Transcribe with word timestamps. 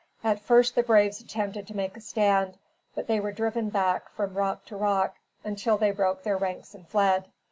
At 0.23 0.39
first 0.39 0.73
the 0.73 0.81
braves 0.81 1.19
attempted 1.21 1.67
to 1.67 1.77
make 1.77 1.95
a 1.95 2.01
stand, 2.01 2.57
but 2.95 3.05
they 3.05 3.19
were 3.19 3.31
driven 3.31 3.69
from 3.69 4.33
rock 4.33 4.65
to 4.65 4.75
rock, 4.75 5.17
until 5.43 5.77
they 5.77 5.91
broke 5.91 6.23
their 6.23 6.37
ranks 6.37 6.73
and 6.73 6.87
fled. 6.87 7.29